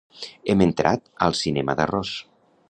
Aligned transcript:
Hem 0.53 0.63
entrat 0.65 1.05
al 1.27 1.37
cinema 1.43 1.77
d'arròs. 1.81 2.17